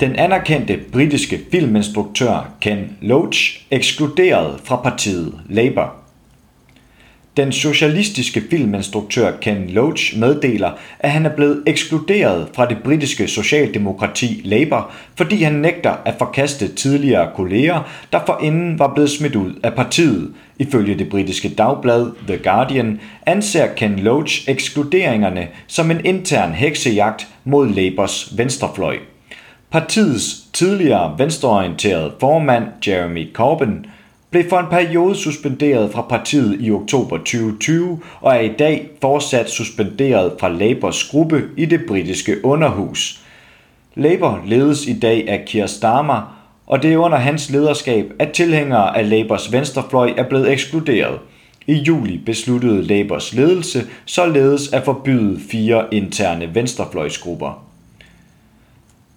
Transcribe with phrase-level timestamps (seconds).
[0.00, 5.92] Den anerkendte britiske filminstruktør Ken Loach ekskluderet fra partiet Labour.
[7.36, 14.40] Den socialistiske filminstruktør Ken Loach meddeler, at han er blevet ekskluderet fra det britiske socialdemokrati
[14.44, 19.74] Labour, fordi han nægter at forkaste tidligere kolleger, der forinden var blevet smidt ud af
[19.74, 20.34] partiet.
[20.58, 27.68] Ifølge det britiske dagblad The Guardian anser Ken Loach ekskluderingerne som en intern heksejagt mod
[27.68, 28.96] Labours venstrefløj.
[29.70, 33.84] Partiets tidligere venstreorienterede formand Jeremy Corbyn
[34.30, 39.50] blev for en periode suspenderet fra partiet i oktober 2020 og er i dag fortsat
[39.50, 43.20] suspenderet fra Labours gruppe i det britiske underhus.
[43.94, 46.36] Labour ledes i dag af Keir Starmer,
[46.66, 51.18] og det er under hans lederskab, at tilhængere af Labours venstrefløj er blevet ekskluderet.
[51.66, 57.65] I juli besluttede Labours ledelse således at forbyde fire interne venstrefløjsgrupper.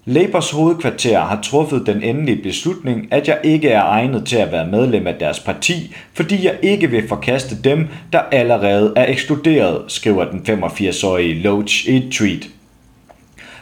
[0.06, 4.68] Labours hovedkvarter har truffet den endelige beslutning, at jeg ikke er egnet til at være
[4.68, 10.26] medlem af deres parti, fordi jeg ikke vil forkaste dem, der allerede er ekskluderet, skriver
[10.32, 12.50] den 85-årige Loach i et tweet.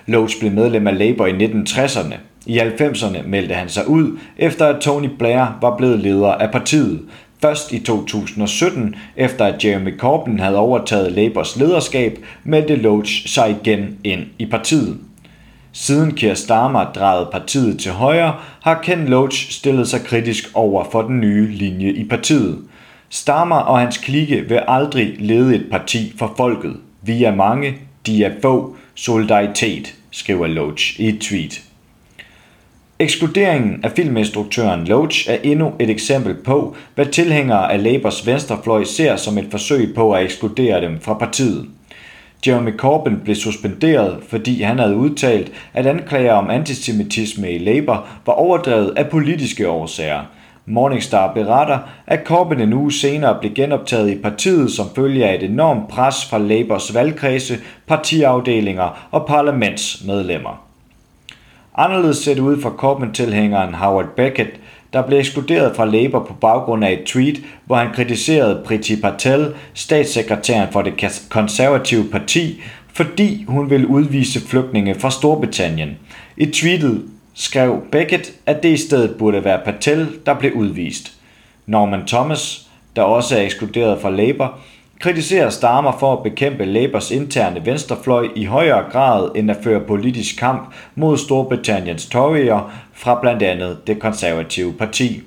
[0.06, 2.16] Loach blev medlem af Labour i 1960'erne.
[2.46, 7.02] I 90'erne meldte han sig ud, efter at Tony Blair var blevet leder af partiet.
[7.42, 13.98] Først i 2017, efter at Jeremy Corbyn havde overtaget Labours lederskab, meldte Loach sig igen
[14.04, 14.98] ind i partiet.
[15.80, 21.02] Siden Keir Starmer drejede partiet til højre, har Ken Loach stillet sig kritisk over for
[21.02, 22.60] den nye linje i partiet.
[23.10, 26.78] Starmer og hans klike vil aldrig lede et parti for folket.
[27.02, 31.62] Vi er mange, de er få, solidaritet, skriver Loach i et tweet.
[33.00, 39.16] Ekskluderingen af filminstruktøren Loach er endnu et eksempel på, hvad tilhængere af Labours venstrefløj ser
[39.16, 41.66] som et forsøg på at ekskludere dem fra partiet.
[42.46, 48.34] Jeremy Corbyn blev suspenderet, fordi han havde udtalt, at anklager om antisemitisme i Labour var
[48.34, 50.24] overdrevet af politiske årsager.
[50.66, 55.44] Morningstar beretter, at Corbyn en uge senere blev genoptaget i partiet som følge af et
[55.44, 57.58] enormt pres fra Labours valgkredse,
[57.88, 60.64] partiafdelinger og parlamentsmedlemmer.
[61.76, 64.50] Anderledes ser det ud for Corbyn-tilhængeren Howard Beckett,
[64.94, 69.54] der blev ekskluderet fra Labour på baggrund af et tweet, hvor han kritiserede Priti Patel,
[69.74, 70.94] statssekretæren for det
[71.30, 72.62] konservative parti,
[72.94, 75.98] fordi hun ville udvise flygtninge fra Storbritannien.
[76.38, 77.04] I tweetet
[77.34, 81.14] skrev Beckett, at det i stedet burde være Patel, der blev udvist.
[81.66, 84.60] Norman Thomas, der også er ekskluderet fra Labour,
[85.00, 90.40] kritiserer Starmer for at bekæmpe Labours interne venstrefløj i højere grad end at føre politisk
[90.40, 92.62] kamp mod Storbritanniens Tories
[92.94, 95.27] fra blandt andet det konservative parti.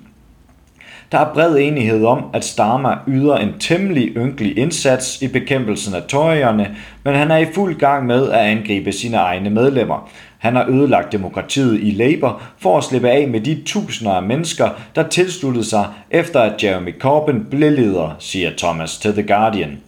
[1.12, 6.02] Der er bred enighed om, at Starmer yder en temmelig ynkelig indsats i bekæmpelsen af
[6.08, 10.10] tøjerne, men han er i fuld gang med at angribe sine egne medlemmer.
[10.38, 14.68] Han har ødelagt demokratiet i Labour for at slippe af med de tusinder af mennesker,
[14.94, 19.78] der tilsluttede sig efter at Jeremy Corbyn blev leder, siger Thomas til The Guardian.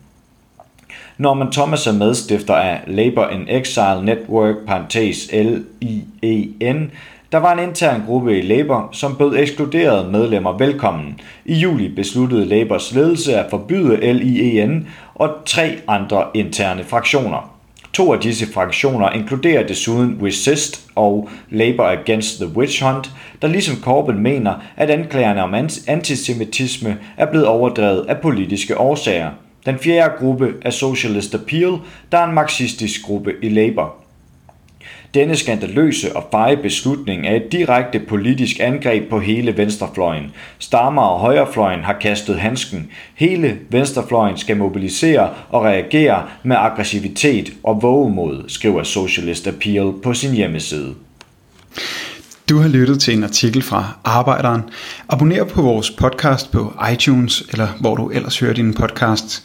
[1.19, 6.91] Norman Thomas er medstifter af Labour in Exile Network, parentes L-I-E-N,
[7.33, 11.21] der var en intern gruppe i Labour, som bød ekskluderede medlemmer velkommen.
[11.45, 17.59] I juli besluttede Labours ledelse at forbyde LIEN og tre andre interne fraktioner.
[17.93, 23.11] To af disse fraktioner inkluderer desuden Resist og Labour Against the Witch Hunt,
[23.43, 25.55] der ligesom Corbyn mener, at anklagerne om
[25.87, 29.31] antisemitisme er blevet overdrevet af politiske årsager.
[29.67, 31.79] Den fjerde gruppe er Socialist Appeal,
[32.13, 34.02] der er en marxistisk gruppe i Labour.
[35.15, 40.33] Denne skandaløse og feje beslutning er et direkte politisk angreb på hele venstrefløjen.
[40.59, 42.91] Stammer og højrefløjen har kastet handsken.
[43.15, 50.33] Hele venstrefløjen skal mobilisere og reagere med aggressivitet og vågemod, skriver Socialist Appeal på sin
[50.33, 50.95] hjemmeside.
[52.49, 54.63] Du har lyttet til en artikel fra Arbejderen.
[55.09, 59.45] Abonner på vores podcast på iTunes, eller hvor du ellers hører din podcast.